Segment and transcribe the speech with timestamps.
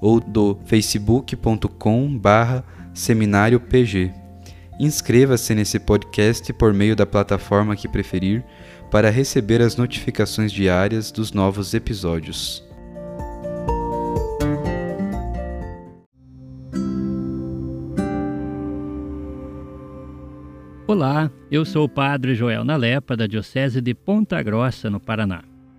[0.00, 4.12] ou do facebook.com barra seminário PG.
[4.78, 8.44] Inscreva-se nesse podcast por meio da plataforma que preferir
[8.90, 12.64] para receber as notificações diárias dos novos episódios.
[20.90, 25.49] Olá, eu sou o Padre Joel Nalepa, da Diocese de Ponta Grossa, no Paraná.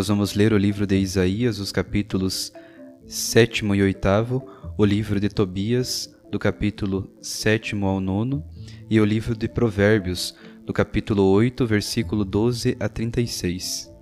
[0.00, 2.50] Nós vamos ler o livro de Isaías, os capítulos
[3.06, 4.42] 7 e 8,
[4.78, 8.42] o livro de Tobias, do capítulo 7 ao 9,
[8.88, 10.34] e o livro de Provérbios,
[10.64, 13.92] do capítulo 8, versículo 12 a 36.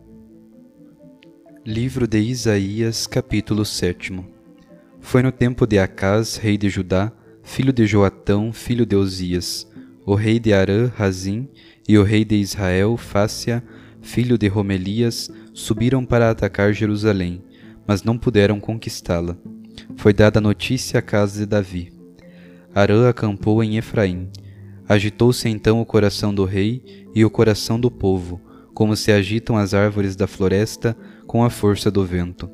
[1.66, 4.24] Livro de Isaías, capítulo 7
[5.00, 7.10] Foi no tempo de Acás, rei de Judá,
[7.42, 9.68] filho de Joatão, filho de Osias,
[10.06, 11.48] o rei de Arã, Razim,
[11.88, 13.64] e o rei de Israel, Fácia,
[14.00, 17.42] filho de Romelias, subiram para atacar Jerusalém,
[17.84, 19.36] mas não puderam conquistá-la.
[19.96, 21.92] Foi dada notícia à casa de Davi.
[22.72, 24.30] Arã acampou em Efraim.
[24.88, 28.40] Agitou-se então o coração do rei e o coração do povo,
[28.72, 30.96] como se agitam as árvores da floresta
[31.26, 32.48] com a força do vento.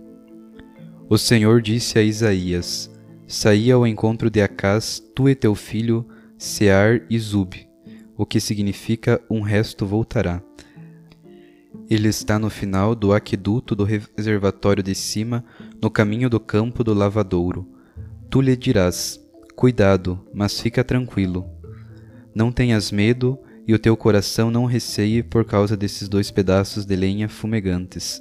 [1.08, 2.90] O Senhor disse a Isaías:
[3.28, 6.06] Saí ao encontro de Acás, tu e teu filho,
[6.38, 7.54] Sear e Zub,
[8.16, 10.42] o que significa um resto voltará.
[11.88, 15.44] Ele está no final do aqueduto do reservatório de cima,
[15.82, 17.68] no caminho do campo do lavadouro.
[18.30, 19.20] Tu lhe dirás:
[19.54, 21.46] Cuidado, mas fica tranquilo.
[22.34, 26.96] Não tenhas medo e o teu coração não receie por causa desses dois pedaços de
[26.96, 28.20] lenha fumegantes,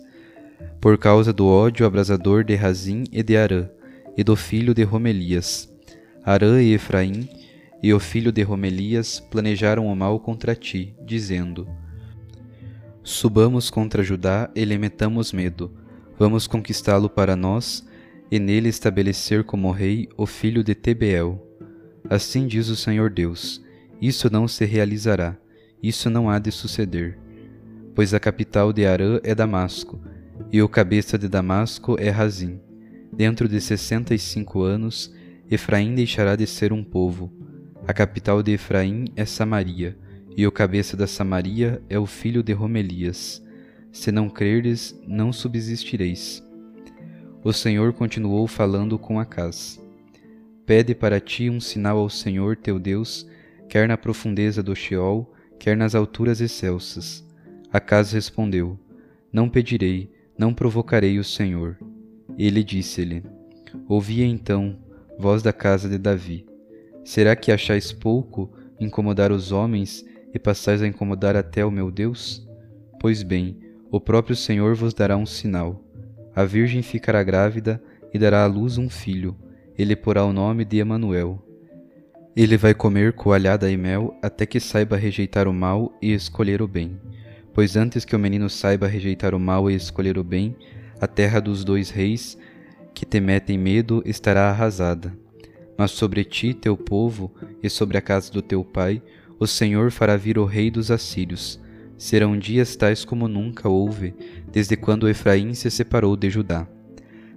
[0.80, 3.70] por causa do ódio abrasador de Razim e de Arã,
[4.16, 5.70] e do filho de Romelias.
[6.24, 7.28] Arã e Efraim
[7.82, 11.68] e o filho de Romelias planejaram o mal contra ti, dizendo:
[13.04, 15.70] Subamos contra Judá e lhe metamos medo.
[16.18, 17.86] Vamos conquistá-lo para nós
[18.32, 21.46] e nele estabelecer como rei o filho de Tebeel.
[22.10, 23.62] Assim diz o Senhor Deus:
[24.02, 25.36] Isso não se realizará,
[25.82, 27.20] isso não há de suceder.
[27.94, 30.00] Pois a capital de Arã é Damasco,
[30.50, 32.58] e o cabeça de Damasco é Razim.
[33.12, 35.14] Dentro de sessenta e cinco anos,
[35.52, 37.34] Efraim deixará de ser um povo.
[37.86, 39.98] A capital de Efraim é Samaria
[40.36, 43.44] e o cabeça da Samaria é o filho de Romelias.
[43.92, 46.44] Se não crerdes, não subsistireis.
[47.44, 49.80] O Senhor continuou falando com Acás.
[50.66, 53.28] Pede para ti um sinal ao Senhor teu Deus,
[53.70, 57.24] quer na profundeza do Sheol, quer nas alturas excelsas.
[57.72, 58.80] Acás respondeu:
[59.32, 61.78] Não pedirei, não provocarei o Senhor.
[62.38, 63.24] Ele disse-lhe:
[63.88, 64.80] Ouvi então,
[65.20, 66.46] voz da casa de Davi.
[67.04, 68.50] Será que achais pouco
[68.80, 72.48] incomodar os homens e passais a incomodar até o meu Deus?
[73.00, 73.60] Pois bem,
[73.92, 75.84] o próprio Senhor vos dará um sinal.
[76.36, 77.82] A virgem ficará grávida
[78.14, 79.36] e dará à luz um filho.
[79.78, 81.44] Ele porá o nome de Emanuel.
[82.36, 86.68] Ele vai comer coalhada e mel até que saiba rejeitar o mal e escolher o
[86.68, 87.00] bem.
[87.54, 90.56] Pois antes que o menino saiba rejeitar o mal e escolher o bem,
[91.00, 92.36] a terra dos dois reis,
[92.94, 95.14] que te metem medo, estará arrasada.
[95.78, 97.32] Mas sobre ti, teu povo,
[97.62, 99.02] e sobre a casa do teu pai,
[99.40, 101.60] o Senhor fará vir o rei dos assírios.
[101.98, 104.14] Serão dias tais como nunca houve,
[104.52, 106.68] desde quando Efraim se separou de Judá.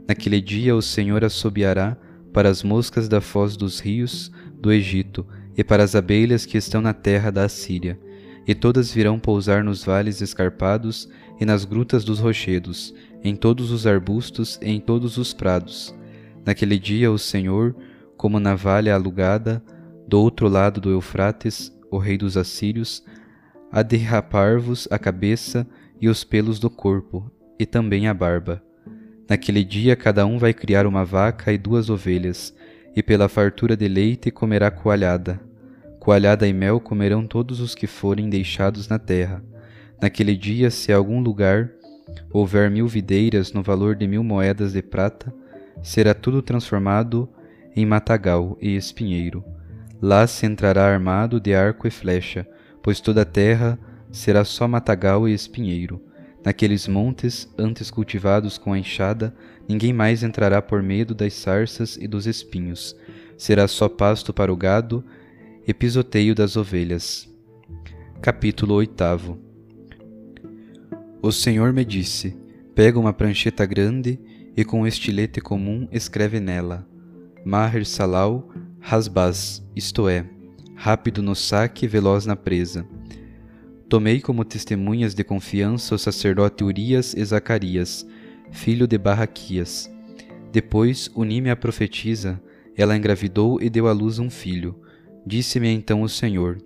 [0.08, 1.96] Naquele dia o Senhor assobiará
[2.32, 5.26] para as moscas da foz dos rios do Egito
[5.56, 7.98] e para as abelhas que estão na terra da Assíria,
[8.46, 11.08] e todas virão pousar nos vales escarpados
[11.40, 12.94] e nas grutas dos rochedos,
[13.25, 15.94] em todos os arbustos e em todos os prados.
[16.44, 17.75] Naquele dia o Senhor,
[18.16, 19.62] como navalha alugada,
[20.06, 23.04] do outro lado do Eufrates, o rei dos assírios,
[23.72, 25.66] a derrapar-vos a cabeça
[26.00, 28.62] e os pelos do corpo, e também a barba.
[29.28, 32.54] Naquele dia cada um vai criar uma vaca e duas ovelhas,
[32.94, 35.40] e pela fartura de leite comerá coalhada.
[35.98, 39.43] Coalhada e mel comerão todos os que forem deixados na terra.
[40.00, 41.70] Naquele dia, se algum lugar
[42.31, 45.34] houver mil videiras no valor de mil moedas de prata,
[45.82, 47.28] será tudo transformado
[47.75, 49.44] em matagal e espinheiro.
[50.06, 52.47] Lá se entrará armado de arco e flecha,
[52.81, 53.76] pois toda a terra
[54.12, 56.00] será só matagal e espinheiro.
[56.44, 59.35] Naqueles montes, antes cultivados com a enxada,
[59.69, 62.94] ninguém mais entrará por medo das sarças e dos espinhos.
[63.37, 65.05] Será só pasto para o gado
[65.67, 67.29] e pisoteio das ovelhas.
[68.23, 69.41] Capítulo 8
[71.20, 72.37] O Senhor me disse:
[72.76, 74.20] Pega uma prancheta grande
[74.56, 76.87] e com um estilete comum escreve nela:
[77.44, 78.49] Maher Salal
[78.88, 80.24] Rasbaz, isto é,
[80.76, 82.86] rápido no saque e veloz na presa.
[83.88, 88.06] Tomei como testemunhas de confiança o sacerdote Urias e Zacarias,
[88.52, 89.92] filho de Barraquias.
[90.52, 92.40] Depois uni-me à profetisa,
[92.76, 94.80] ela engravidou e deu à luz um filho.
[95.26, 96.56] Disse-me então o Senhor: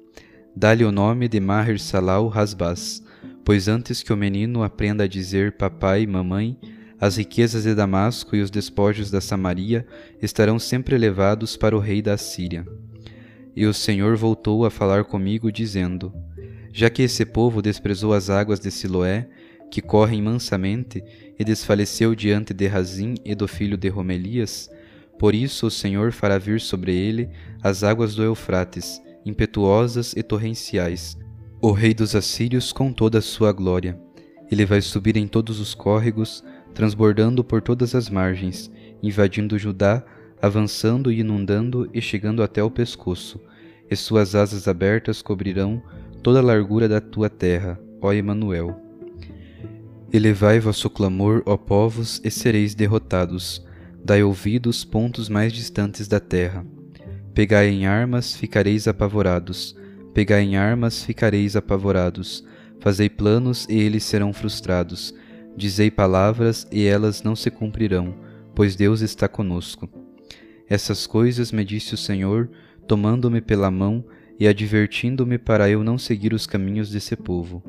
[0.55, 3.03] Dá-lhe o nome de Maher Salal Rasbaz,
[3.43, 6.59] pois antes que o menino aprenda a dizer papai e mamãe,
[7.01, 9.87] as riquezas de Damasco e os despojos da Samaria
[10.21, 12.67] estarão sempre elevados para o rei da Assíria.
[13.57, 16.13] E o Senhor voltou a falar comigo, dizendo:
[16.73, 19.29] Já que esse povo desprezou as águas de Siloé,
[19.71, 21.03] que correm mansamente,
[21.39, 24.71] e desfaleceu diante de Razim e do filho de Romelias,
[25.19, 27.31] por isso o Senhor fará vir sobre ele
[27.63, 31.17] as águas do Eufrates, impetuosas e torrenciais,
[31.63, 33.99] o rei dos assírios com toda a sua glória.
[34.51, 36.43] Ele vai subir em todos os córregos,
[36.75, 38.71] transbordando por todas as margens,
[39.03, 40.05] invadindo Judá,
[40.41, 43.41] avançando e inundando e chegando até o pescoço,
[43.91, 45.83] e suas asas abertas cobrirão
[46.23, 48.81] toda a largura da tua terra, ó Emanuel.
[50.13, 53.65] Elevai vosso clamor, ó povos, e sereis derrotados.
[54.05, 56.67] Dai ouvidos pontos mais distantes da terra.
[57.33, 59.77] Pegai em armas, ficareis apavorados.
[60.13, 62.45] Pegai em armas, ficareis apavorados.
[62.81, 65.15] Fazei planos, e eles serão frustrados
[65.57, 68.15] Dizei palavras e elas não se cumprirão,
[68.55, 69.89] pois Deus está conosco.
[70.69, 72.49] Essas coisas me disse o Senhor,
[72.87, 74.05] tomando-me pela mão
[74.39, 77.63] e advertindo-me para eu não seguir os caminhos desse povo.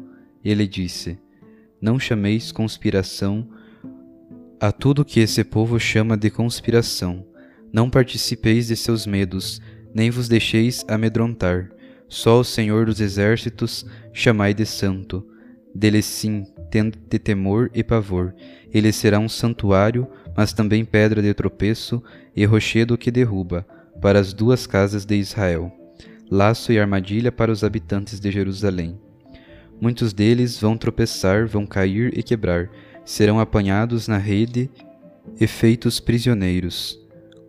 [0.43, 1.17] Ele disse:
[1.81, 3.47] Não chameis conspiração
[4.59, 7.25] a tudo que esse povo chama de conspiração.
[7.73, 9.59] Não participeis de seus medos,
[9.93, 11.71] nem vos deixeis amedrontar.
[12.07, 15.25] Só o Senhor dos exércitos chamai de santo.
[15.73, 18.33] Dele sim tendo de temor e pavor.
[18.73, 22.01] Ele será um santuário, mas também pedra de tropeço
[22.33, 23.67] e rochedo que derruba,
[24.01, 25.71] para as duas casas de Israel,
[26.31, 28.97] laço e armadilha para os habitantes de Jerusalém.
[29.79, 32.69] Muitos deles vão tropeçar, vão cair e quebrar,
[33.03, 34.69] serão apanhados na rede
[35.39, 36.97] e feitos prisioneiros.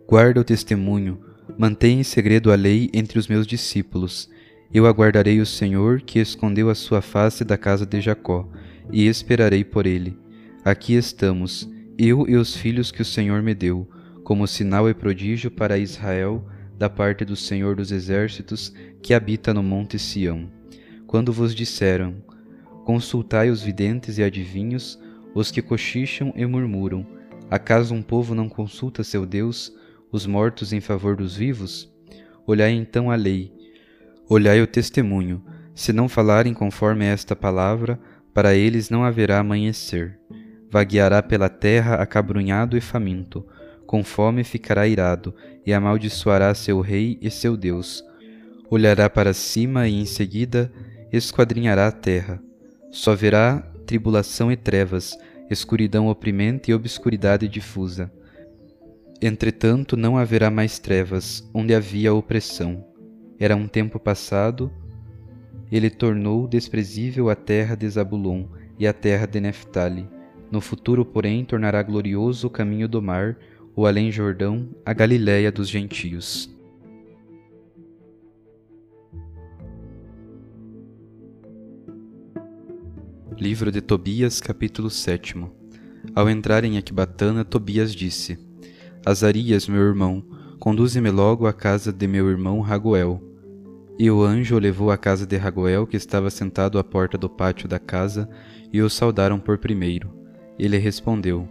[0.07, 1.19] Guarda o testemunho,
[1.57, 4.29] mantém em segredo a lei entre os meus discípulos.
[4.73, 8.49] Eu aguardarei o Senhor que escondeu a sua face da casa de Jacó
[8.91, 10.17] e esperarei por ele.
[10.63, 13.89] Aqui estamos, eu e os filhos que o Senhor me deu,
[14.23, 16.47] como sinal e prodígio para Israel,
[16.77, 20.49] da parte do Senhor dos Exércitos, que habita no monte Sião.
[21.05, 22.15] Quando vos disseram:
[22.85, 24.99] Consultai os videntes e adivinhos,
[25.35, 27.05] os que cochicham e murmuram:
[27.49, 29.73] Acaso um povo não consulta seu Deus,
[30.11, 31.91] os mortos em favor dos vivos?
[32.45, 33.53] Olhai então a lei,
[34.27, 35.43] olhai o testemunho.
[35.75, 37.99] Se não falarem conforme esta palavra,
[38.33, 40.19] para eles não haverá amanhecer.
[40.69, 43.45] Vagueará pela terra acabrunhado e faminto,
[43.85, 45.35] com fome ficará irado,
[45.65, 48.03] e amaldiçoará seu rei e seu Deus.
[48.69, 50.71] Olhará para cima e em seguida
[51.11, 52.41] esquadrinhará a terra.
[52.91, 55.15] Só verá tribulação e trevas,
[55.49, 58.11] escuridão oprimente e obscuridade difusa.
[59.21, 62.83] Entretanto, não haverá mais trevas, onde havia opressão.
[63.39, 64.71] Era um tempo passado,
[65.75, 68.45] ele tornou desprezível a terra de Zabulon
[68.77, 70.07] e a terra de Neftali.
[70.51, 73.35] No futuro, porém, tornará glorioso o caminho do mar,
[73.75, 76.47] o além-Jordão, a Galiléia dos gentios.
[83.35, 85.43] Livro de Tobias, capítulo 7
[86.13, 88.37] Ao entrar em Ecbatana, Tobias disse:
[89.03, 90.23] Azarias, meu irmão,
[90.59, 93.32] conduze-me logo à casa de meu irmão Raguel.
[93.97, 97.29] E o anjo o levou à casa de Raguel, que estava sentado à porta do
[97.29, 98.27] pátio da casa,
[98.71, 100.11] e o saudaram por primeiro.
[100.57, 101.47] Ele respondeu: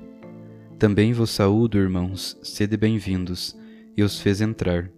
[0.78, 3.56] Também vos saúdo, irmãos, sede bem-vindos,
[3.96, 4.90] e os fez entrar.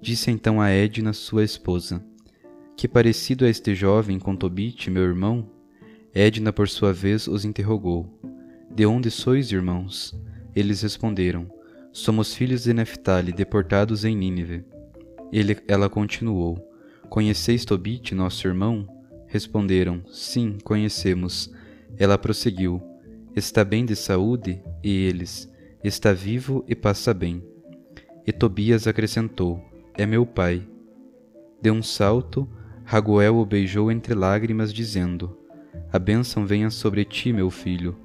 [0.00, 2.02] Disse então a Edna, sua esposa:
[2.76, 5.50] Que parecido é este jovem com Tobite, meu irmão?
[6.14, 8.08] Edna, por sua vez, os interrogou:
[8.70, 10.18] De onde sois, irmãos?
[10.54, 11.46] Eles responderam:
[11.92, 14.64] Somos filhos de Neftali, deportados em Nínive.
[15.30, 16.56] Ele, ela continuou:
[17.08, 18.86] Conheceis Tobite, nosso irmão?
[19.26, 21.52] Responderam: Sim, conhecemos.
[21.98, 22.82] Ela prosseguiu:
[23.34, 24.62] Está bem de saúde?
[24.82, 25.50] E eles:
[25.82, 27.42] Está vivo e passa bem.
[28.26, 30.66] E Tobias acrescentou: É meu pai.
[31.60, 32.48] De um salto,
[32.84, 35.36] Raguel o beijou entre lágrimas, dizendo:
[35.92, 37.96] a bênção venha sobre ti, meu filho.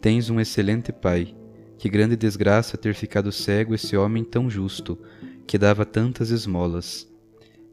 [0.00, 1.34] Tens um excelente pai.
[1.76, 4.98] Que grande desgraça ter ficado cego esse homem tão justo,
[5.46, 7.07] que dava tantas esmolas.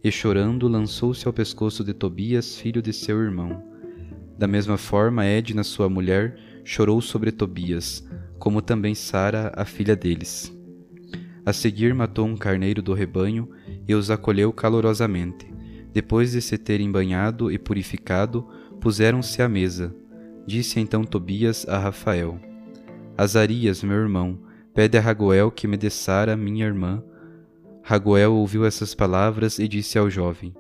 [0.06, 3.64] E chorando, lançou-se ao pescoço de Tobias, filho de seu irmão.
[4.38, 8.08] Da mesma forma, Edna, sua mulher, chorou sobre Tobias,
[8.38, 10.56] como também Sara, a filha deles.
[11.44, 13.50] A seguir, matou um carneiro do rebanho
[13.88, 15.52] e os acolheu calorosamente.
[15.92, 18.48] Depois de se terem banhado e purificado,
[18.80, 19.92] puseram-se à mesa.
[20.46, 22.40] Disse então Tobias a Rafael:
[23.18, 24.38] Azarias, meu irmão,
[24.72, 27.04] pede a Ragoel que me dê Sara, minha irmã.
[27.88, 30.56] Ragoel ouviu essas palavras e disse ao jovem: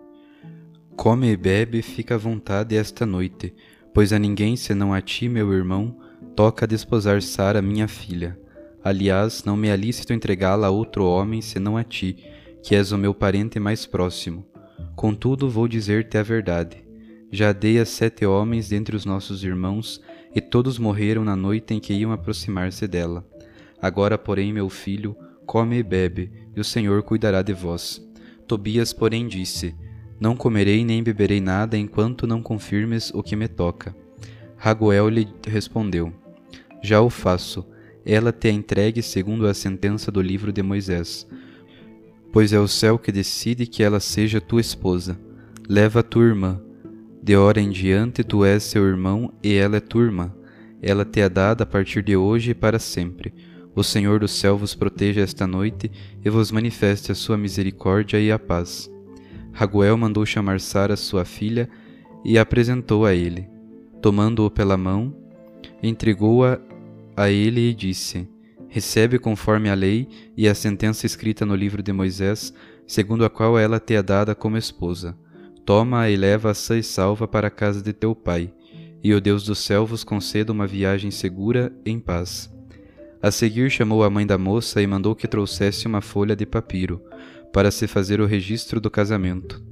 [0.95, 3.51] Come e bebe, fica à vontade esta noite,
[3.95, 5.97] pois a ninguém senão a ti, meu irmão,
[6.35, 8.39] toca desposar Sara, minha filha.
[8.83, 12.15] Aliás, não me é lícito entregá-la a outro homem senão a ti,
[12.61, 14.45] que és o meu parente mais próximo.
[14.95, 16.85] Contudo, vou dizer-te a verdade.
[17.31, 19.99] Já dei a sete homens dentre os nossos irmãos,
[20.35, 23.27] e todos morreram na noite em que iam aproximar-se dela.
[23.81, 28.01] Agora, porém, meu filho, come e bebe, e o Senhor cuidará de vós.
[28.47, 29.75] Tobias, porém, disse:
[30.19, 33.95] Não comerei nem beberei nada enquanto não confirmes o que me toca.
[34.57, 36.11] Raguel lhe respondeu:
[36.81, 37.65] Já o faço.
[38.05, 41.27] Ela te entregue segundo a sentença do livro de Moisés.
[42.31, 45.19] Pois é o céu que decide que ela seja tua esposa.
[45.67, 46.61] Leva a tua irmã,
[47.23, 50.31] de hora em diante tu és seu irmão e ela é tua irmã.
[50.79, 53.33] Ela te é dada a partir de hoje e para sempre.
[53.75, 55.91] O Senhor do céu vos proteja esta noite
[56.23, 58.89] e vos manifeste a sua misericórdia e a paz.
[59.51, 61.69] Raguel mandou chamar Sara, sua filha,
[62.23, 63.49] e a apresentou a ele.
[64.01, 65.13] Tomando-o pela mão,
[65.83, 66.59] entregou-a
[67.17, 68.27] a ele e disse:
[68.69, 72.53] Recebe conforme a lei e a sentença escrita no livro de Moisés,
[72.87, 75.17] segundo a qual ela te é dada como esposa.
[75.65, 78.53] Toma-a e leva-a e salva para a casa de teu pai,
[79.03, 82.54] e o Deus do céu vos conceda uma viagem segura em paz.
[83.25, 87.01] A seguir chamou a mãe da moça e mandou que trouxesse uma folha de papiro,
[87.51, 89.63] para se fazer o registro do casamento.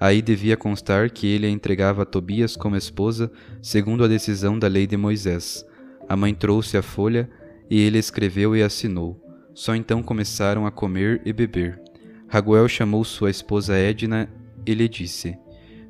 [0.00, 3.30] Aí devia constar que ele a entregava a Tobias como esposa,
[3.62, 5.64] segundo a decisão da lei de Moisés.
[6.08, 7.30] A mãe trouxe a folha,
[7.70, 9.24] e ele escreveu e assinou.
[9.54, 11.80] Só então começaram a comer e beber.
[12.26, 14.28] Raguel chamou sua esposa Edna
[14.66, 15.38] e lhe disse: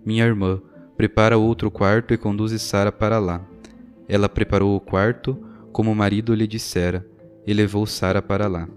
[0.05, 0.61] Minha irmã,
[0.99, 3.43] prepara outro quarto e conduze Sara para lá.
[4.07, 7.07] Ela preparou o quarto, como o marido lhe dissera,
[7.47, 8.69] e levou Sara para lá.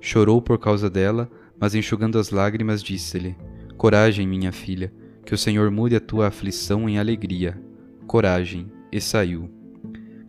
[0.00, 3.36] Chorou por causa dela, mas enxugando as lágrimas, disse-lhe:
[3.76, 4.92] Coragem, minha filha,
[5.24, 7.60] que o Senhor mude a tua aflição em alegria.
[8.06, 8.70] Coragem.
[8.92, 9.50] E saiu.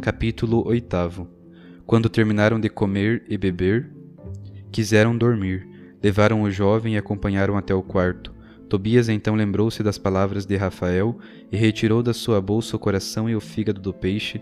[0.02, 1.28] Capítulo 8
[1.86, 3.90] Quando terminaram de comer e beber,
[4.72, 5.68] quiseram dormir.
[6.02, 8.34] Levaram o jovem e acompanharam até o quarto.
[8.68, 11.18] Tobias então lembrou-se das palavras de Rafael
[11.52, 14.42] e retirou da sua bolsa o coração e o fígado do peixe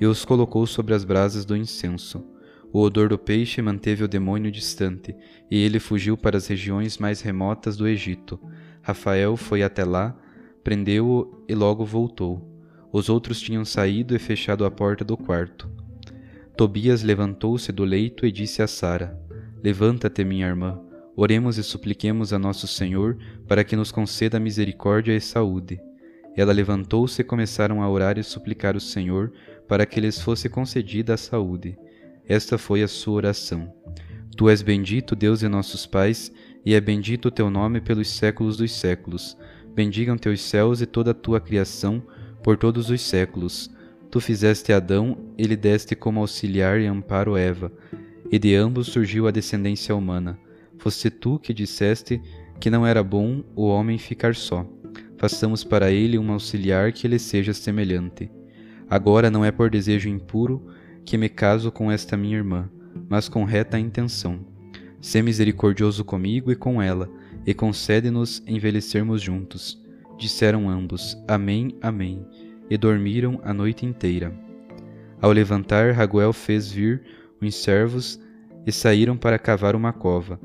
[0.00, 2.24] e os colocou sobre as brasas do incenso.
[2.72, 5.14] O odor do peixe manteve o demônio distante,
[5.50, 8.40] e ele fugiu para as regiões mais remotas do Egito.
[8.80, 10.16] Rafael foi até lá,
[10.62, 12.48] prendeu-o e logo voltou.
[12.92, 15.68] Os outros tinham saído e fechado a porta do quarto.
[16.56, 19.18] Tobias levantou-se do leito e disse a Sara:
[19.62, 20.80] Levanta-te, minha irmã.
[21.16, 25.80] Oremos e supliquemos a nosso Senhor para que nos conceda misericórdia e saúde.
[26.36, 29.32] Ela levantou-se e começaram a orar e suplicar o Senhor
[29.70, 31.78] para que lhes fosse concedida a saúde.
[32.28, 33.72] Esta foi a sua oração.
[34.36, 36.32] Tu és bendito, Deus de nossos pais,
[36.66, 39.38] e é bendito o teu nome pelos séculos dos séculos.
[39.72, 42.02] Bendigam teus céus e toda a tua criação
[42.42, 43.70] por todos os séculos.
[44.10, 47.70] Tu fizeste Adão e deste como auxiliar e amparo Eva,
[48.28, 50.36] e de ambos surgiu a descendência humana.
[50.78, 52.20] Foste tu que disseste
[52.58, 54.66] que não era bom o homem ficar só.
[55.16, 58.28] Façamos para ele um auxiliar que lhe seja semelhante.
[58.90, 60.66] Agora não é por desejo impuro
[61.04, 62.68] que me caso com esta minha irmã,
[63.08, 64.40] mas com reta intenção.
[65.00, 67.08] Sê misericordioso comigo e com ela,
[67.46, 69.80] e concede-nos envelhecermos juntos.
[70.18, 72.26] Disseram ambos: Amém, Amém,
[72.68, 74.34] e dormiram a noite inteira.
[75.22, 77.02] Ao levantar, Raguel fez vir
[77.40, 78.20] os servos
[78.66, 80.38] e saíram para cavar uma cova,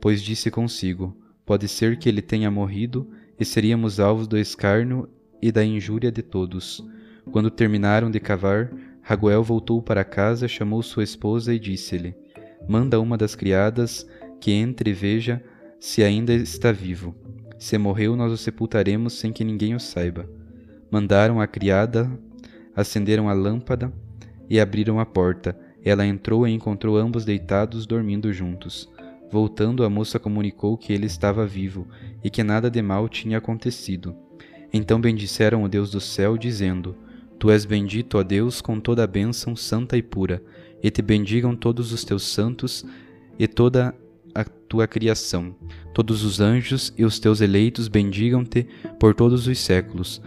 [0.00, 1.14] pois disse consigo:
[1.44, 5.08] Pode ser que ele tenha morrido e seríamos alvos do escárnio
[5.42, 6.82] e da injúria de todos.
[7.30, 8.70] Quando terminaram de cavar,
[9.02, 12.14] Raguel voltou para casa, chamou sua esposa e disse-lhe:
[12.68, 14.06] manda uma das criadas
[14.40, 15.42] que entre e veja
[15.78, 17.14] se ainda está vivo.
[17.58, 20.28] Se morreu, nós o sepultaremos sem que ninguém o saiba.
[20.90, 22.10] Mandaram a criada,
[22.74, 23.92] acenderam a lâmpada
[24.48, 25.58] e abriram a porta.
[25.84, 28.88] Ela entrou e encontrou ambos deitados, dormindo juntos.
[29.30, 31.86] Voltando, a moça comunicou que ele estava vivo
[32.22, 34.14] e que nada de mal tinha acontecido.
[34.72, 36.96] Então bendisseram o Deus do céu, dizendo:
[37.40, 40.42] Tu és bendito, ó Deus, com toda a bênção santa e pura
[40.82, 42.84] e te bendigam todos os teus santos
[43.38, 43.94] e toda
[44.34, 45.54] a tua criação.
[45.94, 48.66] Todos os anjos e os teus eleitos bendigam-te
[48.98, 50.20] por todos os séculos.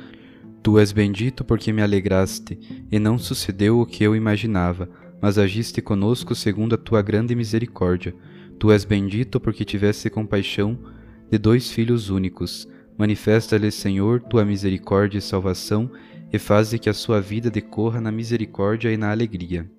[0.63, 2.57] Tu és bendito porque me alegraste,
[2.91, 4.89] e não sucedeu o que eu imaginava,
[5.21, 8.15] mas agiste conosco segundo a tua grande misericórdia.
[8.57, 10.79] Tu és bendito porque tiveste compaixão
[11.29, 12.67] de dois filhos únicos.
[12.97, 15.91] Manifesta-lhe, Senhor, tua misericórdia e salvação,
[16.33, 19.69] e faze que a sua vida decorra na misericórdia e na alegria.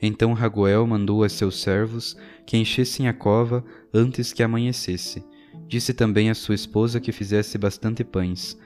[0.00, 5.22] Então Raguel mandou a seus servos que enchessem a cova antes que amanhecesse.
[5.68, 8.58] Disse também a sua esposa que fizesse bastante pães.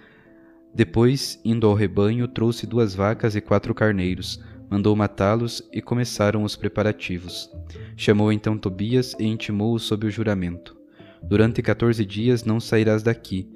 [0.72, 6.54] Depois, indo ao rebanho, trouxe duas vacas e quatro carneiros, mandou matá-los e começaram os
[6.54, 7.50] preparativos.
[7.96, 10.76] Chamou então Tobias e intimou-o sob o juramento:
[11.22, 13.48] Durante quatorze dias não sairás daqui,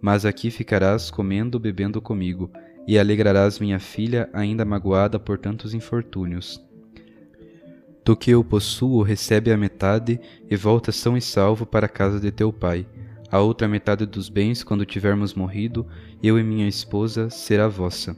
[0.00, 2.50] mas aqui ficarás comendo, bebendo comigo,
[2.86, 6.62] e alegrarás minha filha, ainda magoada por tantos infortúnios.
[8.04, 12.18] Do que eu possuo, recebe a metade e volta são e salvo para a casa
[12.18, 12.86] de teu pai.
[13.30, 15.86] A outra metade dos bens, quando tivermos morrido,
[16.22, 18.16] eu e minha esposa, será vossa.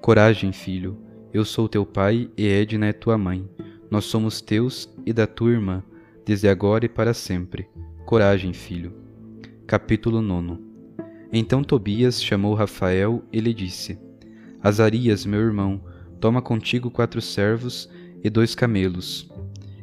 [0.00, 0.98] Coragem, filho,
[1.32, 3.48] eu sou teu pai e Edna é tua mãe.
[3.88, 5.82] Nós somos teus e da tua irmã,
[6.26, 7.68] desde agora e para sempre.
[8.04, 8.92] Coragem, filho.
[9.66, 10.71] Capítulo 9
[11.32, 13.98] Então Tobias chamou Rafael e lhe disse:
[14.62, 15.80] Azarias, meu irmão,
[16.20, 17.88] toma contigo quatro servos
[18.22, 19.30] e dois camelos,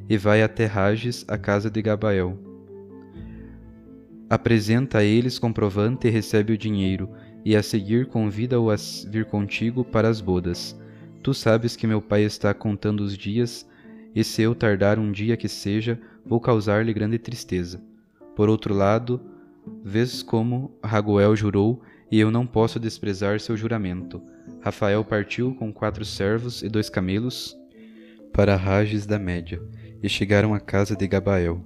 [0.07, 2.37] e vai até Rages, a casa de Gabael.
[4.29, 7.09] Apresenta a eles comprovante e recebe o dinheiro,
[7.43, 8.75] e a seguir convida-o a
[9.09, 10.79] vir contigo para as bodas.
[11.23, 13.67] Tu sabes que meu pai está contando os dias,
[14.13, 17.81] e se eu tardar um dia que seja, vou causar-lhe grande tristeza.
[18.35, 19.19] Por outro lado,
[19.83, 24.21] vês como Raguel jurou, e eu não posso desprezar seu juramento.
[24.61, 27.55] Rafael partiu com quatro servos e dois camelos,
[28.33, 29.61] para Rages da Média,
[30.01, 31.65] e chegaram à casa de Gabael.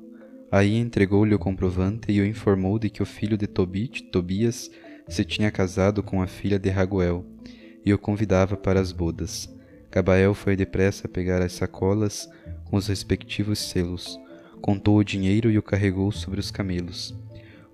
[0.51, 4.69] Aí entregou-lhe o comprovante e o informou de que o filho de Tobit, Tobias,
[5.07, 7.25] se tinha casado com a filha de Raguel,
[7.85, 9.49] e o convidava para as bodas.
[9.91, 12.29] Gabael foi depressa pegar as sacolas
[12.65, 14.19] com os respectivos selos,
[14.61, 17.15] contou o dinheiro e o carregou sobre os camelos.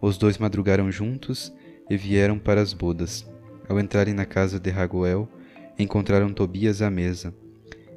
[0.02, 1.54] Os dois madrugaram juntos
[1.90, 3.26] e vieram para as bodas.
[3.68, 5.30] Ao entrarem na casa de Raguel,
[5.78, 7.34] encontraram Tobias à mesa,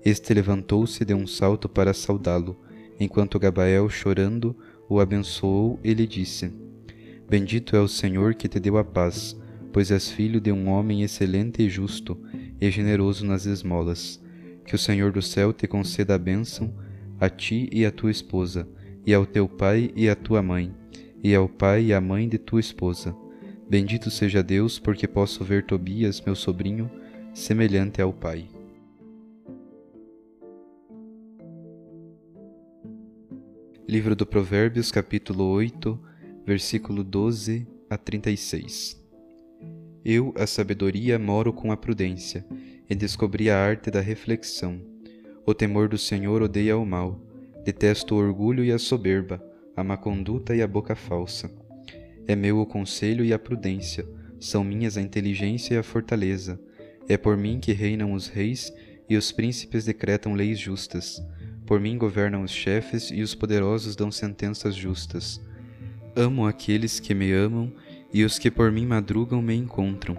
[0.05, 2.57] este levantou-se e deu um salto para saudá-lo,
[2.99, 4.57] enquanto Gabael, chorando,
[4.88, 6.53] o abençoou e lhe disse:
[7.29, 9.37] Bendito é o Senhor que te deu a paz,
[9.73, 12.19] pois és filho de um homem excelente e justo,
[12.61, 14.21] e generoso nas esmolas.
[14.67, 16.75] Que o Senhor do céu te conceda a bênção,
[17.21, 18.69] a ti e a tua esposa,
[19.07, 20.75] e ao teu pai e à tua mãe,
[21.23, 23.15] e ao pai e à mãe de tua esposa.
[23.69, 26.91] Bendito seja Deus, porque posso ver Tobias, meu sobrinho,
[27.33, 28.49] semelhante ao pai.
[33.89, 35.99] Livro do Provérbios, capítulo 8,
[36.45, 39.01] versículo 12 a 36.
[40.05, 42.45] Eu, a sabedoria, moro com a prudência,
[42.91, 44.81] e descobri a arte da reflexão.
[45.47, 47.21] O temor do Senhor odeia o mal,
[47.65, 49.43] detesto o orgulho e a soberba,
[49.77, 51.51] a má conduta e a boca falsa.
[52.27, 54.07] É meu o conselho e a prudência,
[54.39, 56.61] são minhas a inteligência e a fortaleza.
[57.09, 58.73] É por mim que reinam os reis
[59.09, 61.23] e os príncipes decretam leis justas.
[61.67, 65.41] Por mim governam os chefes e os poderosos dão sentenças justas.
[66.15, 67.73] Amo aqueles que me amam,
[68.13, 70.19] e os que por mim madrugam me encontram.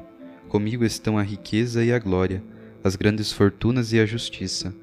[0.50, 2.44] Comigo estão a riqueza e a glória,
[2.84, 4.74] as grandes fortunas e a justiça.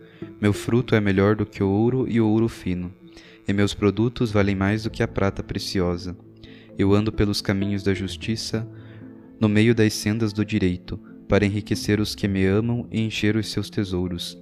[0.40, 2.92] Meu fruto é melhor do que o ouro e o ouro fino,
[3.46, 6.16] e meus produtos valem mais do que a prata preciosa.
[6.79, 8.66] Eu ando pelos caminhos da justiça,
[9.40, 10.98] no meio das sendas do direito,
[11.29, 14.38] para enriquecer os que me amam e encher os seus tesouros.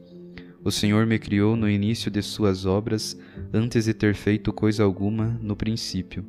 [0.64, 3.18] O Senhor me criou no início de suas obras,
[3.52, 6.24] antes de ter feito coisa alguma no princípio.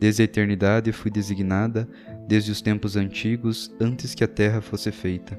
[0.00, 1.88] Desde a eternidade fui designada,
[2.26, 5.38] desde os tempos antigos, antes que a terra fosse feita.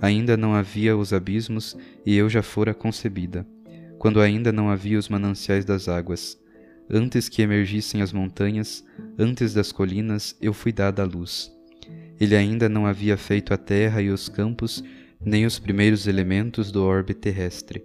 [0.00, 3.46] Ainda não havia os abismos, e eu já fora concebida,
[3.98, 6.38] quando ainda não havia os mananciais das águas.
[6.88, 8.84] Antes que emergissem as montanhas,
[9.18, 11.52] antes das colinas, eu fui dada à luz.
[12.20, 14.82] Ele ainda não havia feito a terra e os campos,
[15.20, 17.84] nem os primeiros elementos do orbe terrestre.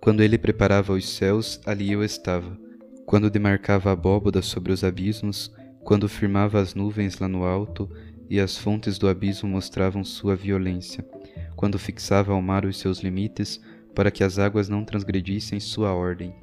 [0.00, 2.58] Quando ele preparava os céus, ali eu estava.
[3.04, 7.90] Quando demarcava a abóboda sobre os abismos, quando firmava as nuvens lá no alto
[8.28, 11.04] e as fontes do abismo mostravam sua violência,
[11.56, 13.60] quando fixava ao mar os seus limites
[13.94, 16.34] para que as águas não transgredissem sua ordem,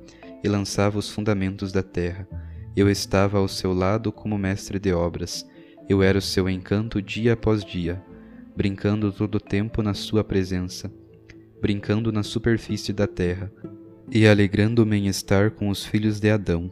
[0.43, 2.27] e lançava os fundamentos da terra,
[2.75, 5.45] eu estava ao seu lado como mestre de obras
[5.87, 8.03] eu era o seu encanto dia após dia,
[8.55, 10.91] brincando todo o tempo na sua presença,
[11.61, 13.51] brincando na superfície da terra,
[14.11, 16.71] e alegrando-me em estar com os filhos de Adão.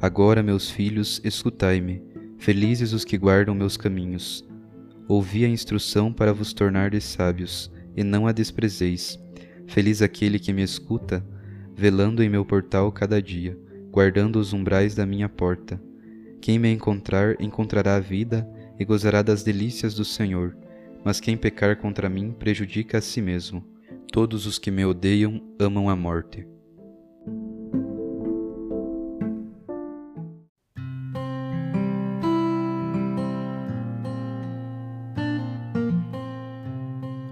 [0.00, 2.02] Agora, meus filhos, escutai-me,
[2.38, 4.46] felizes os que guardam meus caminhos.
[5.06, 9.18] Ouvi a instrução para vos tornardes sábios, e não a desprezeis.
[9.70, 11.24] Feliz aquele que me escuta,
[11.74, 13.58] velando em meu portal cada dia,
[13.90, 15.80] guardando os umbrais da minha porta
[16.40, 20.56] quem me encontrar, encontrará a vida e gozará das delícias do Senhor,
[21.04, 23.62] mas quem pecar contra mim prejudica a si mesmo.
[24.10, 26.46] Todos os que me odeiam amam a morte.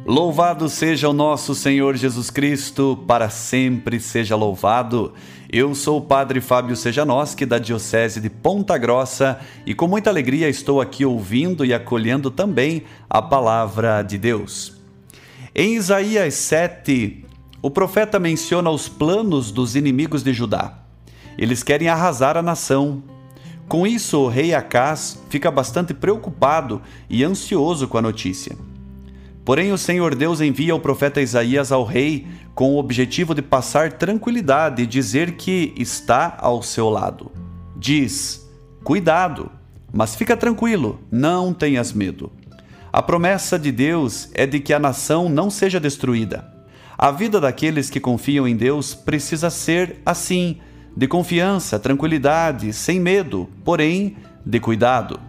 [0.08, 5.12] Louvado seja o nosso Senhor Jesus Cristo, para sempre seja louvado.
[5.52, 10.48] Eu sou o Padre Fábio Sejanoski, da Diocese de Ponta Grossa, e com muita alegria
[10.48, 14.80] estou aqui ouvindo e acolhendo também a palavra de Deus.
[15.54, 17.26] Em Isaías 7,
[17.60, 20.78] o profeta menciona os planos dos inimigos de Judá.
[21.36, 23.02] Eles querem arrasar a nação.
[23.68, 28.56] Com isso, o rei Acás fica bastante preocupado e ansioso com a notícia.
[29.48, 33.94] Porém, o Senhor Deus envia o profeta Isaías ao rei com o objetivo de passar
[33.94, 37.32] tranquilidade e dizer que está ao seu lado.
[37.74, 38.46] Diz:
[38.84, 39.50] Cuidado,
[39.90, 42.30] mas fica tranquilo, não tenhas medo.
[42.92, 46.46] A promessa de Deus é de que a nação não seja destruída.
[46.98, 50.58] A vida daqueles que confiam em Deus precisa ser assim,
[50.94, 55.27] de confiança, tranquilidade, sem medo, porém de cuidado.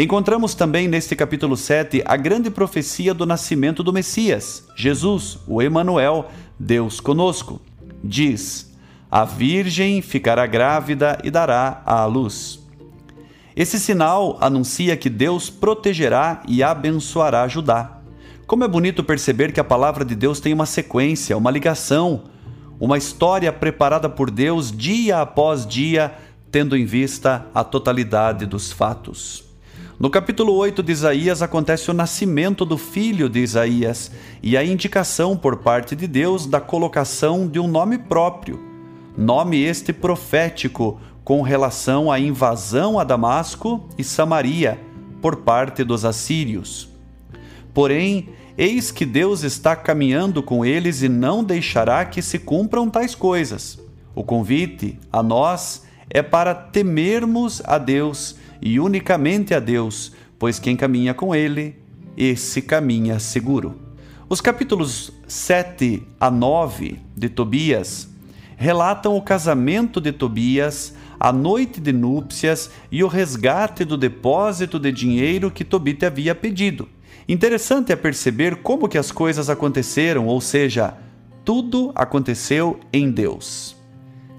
[0.00, 6.30] Encontramos também neste capítulo 7 a grande profecia do nascimento do Messias, Jesus, o Emanuel,
[6.56, 7.60] Deus conosco.
[8.04, 8.72] Diz:
[9.10, 12.60] A virgem ficará grávida e dará à luz.
[13.56, 17.98] Esse sinal anuncia que Deus protegerá e abençoará Judá.
[18.46, 22.22] Como é bonito perceber que a palavra de Deus tem uma sequência, uma ligação,
[22.78, 26.14] uma história preparada por Deus dia após dia,
[26.52, 29.47] tendo em vista a totalidade dos fatos.
[30.00, 35.36] No capítulo 8 de Isaías acontece o nascimento do filho de Isaías e a indicação
[35.36, 38.60] por parte de Deus da colocação de um nome próprio,
[39.16, 44.80] nome este profético com relação à invasão a Damasco e Samaria
[45.20, 46.88] por parte dos assírios.
[47.74, 53.16] Porém, eis que Deus está caminhando com eles e não deixará que se cumpram tais
[53.16, 53.80] coisas.
[54.14, 60.76] O convite a nós é para temermos a Deus e unicamente a Deus, pois quem
[60.76, 61.76] caminha com Ele,
[62.16, 63.76] esse caminha seguro.
[64.28, 68.08] Os capítulos 7 a 9 de Tobias
[68.56, 74.92] relatam o casamento de Tobias, a noite de núpcias e o resgate do depósito de
[74.92, 76.88] dinheiro que Tobite havia pedido.
[77.28, 80.96] Interessante é perceber como que as coisas aconteceram, ou seja,
[81.44, 83.76] tudo aconteceu em Deus.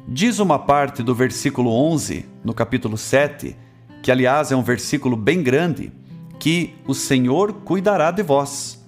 [0.08, 3.56] Diz uma parte do versículo 11, no capítulo 7,
[4.02, 5.92] que aliás é um versículo bem grande,
[6.40, 8.84] que o Senhor cuidará de vós.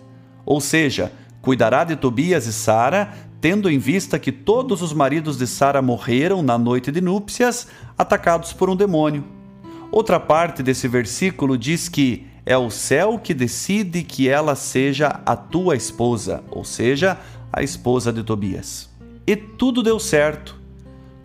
[0.45, 5.47] Ou seja, cuidará de Tobias e Sara, tendo em vista que todos os maridos de
[5.47, 9.23] Sara morreram na noite de núpcias, atacados por um demônio.
[9.91, 15.35] Outra parte desse versículo diz que é o céu que decide que ela seja a
[15.35, 17.17] tua esposa, ou seja,
[17.51, 18.89] a esposa de Tobias.
[19.27, 20.59] E tudo deu certo.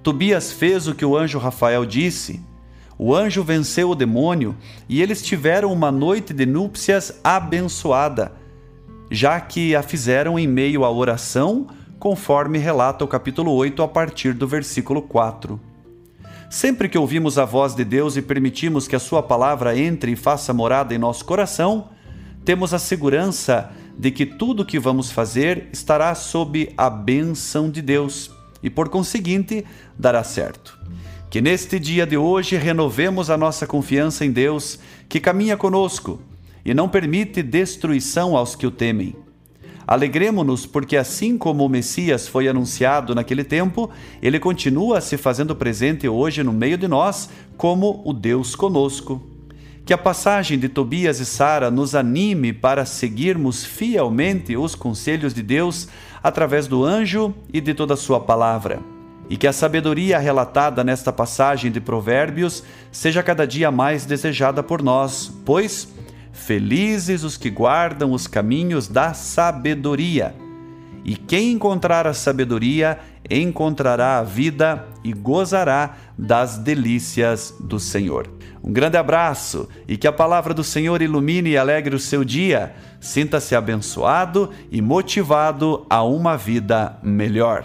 [0.03, 2.41] Tobias fez o que o anjo Rafael disse,
[2.99, 4.57] o anjo venceu o demônio
[4.89, 8.33] e eles tiveram uma noite de núpcias abençoada,
[9.11, 11.67] já que a fizeram em meio à oração,
[11.99, 15.61] conforme relata o capítulo 8 a partir do versículo 4.
[16.49, 20.17] Sempre que ouvimos a voz de Deus e permitimos que a Sua palavra entre e
[20.17, 21.89] faça morada em nosso coração,
[22.45, 27.83] temos a segurança de que tudo o que vamos fazer estará sob a bênção de
[27.83, 28.31] Deus
[28.63, 29.65] e, por conseguinte,
[29.99, 30.79] dará certo.
[31.37, 36.19] Que neste dia de hoje renovemos a nossa confiança em Deus, que caminha conosco
[36.65, 39.15] e não permite destruição aos que o temem.
[39.87, 43.91] Alegremos-nos porque, assim como o Messias foi anunciado naquele tempo,
[44.23, 49.21] ele continua se fazendo presente hoje no meio de nós como o Deus conosco.
[49.85, 55.43] Que a passagem de Tobias e Sara nos anime para seguirmos fielmente os conselhos de
[55.43, 55.87] Deus
[56.23, 58.96] através do anjo e de toda a sua palavra.
[59.29, 62.63] E que a sabedoria relatada nesta passagem de Provérbios
[62.93, 65.89] seja cada dia mais desejada por nós, pois
[66.33, 70.35] felizes os que guardam os caminhos da sabedoria.
[71.05, 72.99] E quem encontrar a sabedoria
[73.31, 78.29] encontrará a vida e gozará das delícias do Senhor.
[78.63, 82.75] Um grande abraço e que a palavra do Senhor ilumine e alegre o seu dia.
[83.01, 87.65] Sinta-se abençoado e motivado a uma vida melhor.